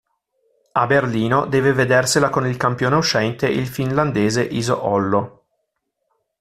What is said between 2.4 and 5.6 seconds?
il campione uscente, il finlandese Iso-Hollo.